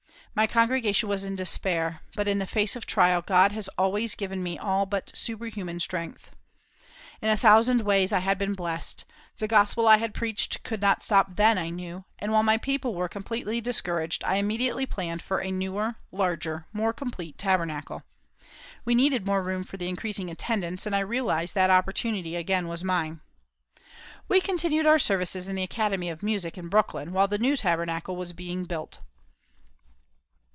[0.33, 4.41] My congregation was in despair, but, in the face of trial, God has always given
[4.41, 6.33] me all but superhuman strength.
[7.21, 9.03] In a thousand ways I had been blessed;
[9.39, 12.95] the Gospel I had preached could not stop then, I knew, and while my people
[12.95, 18.03] were completely discouraged I immediately planned for a newer, larger, more complete Tabernacle.
[18.85, 22.85] We needed more room for the increasing attendance, and I realised that opportunity again was
[22.85, 23.19] mine.
[24.29, 28.15] We continued our services in the Academy of Music, in Brooklyn, while the new Tabernacle
[28.15, 28.99] was being built.